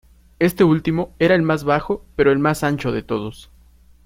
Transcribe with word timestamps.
Este 0.39 0.63
último 0.63 1.13
era 1.19 1.35
el 1.35 1.43
más 1.43 1.63
bajo 1.63 2.03
pero 2.15 2.31
el 2.31 2.39
más 2.39 2.63
ancho 2.63 2.91
de 2.91 3.03
todos. 3.03 3.51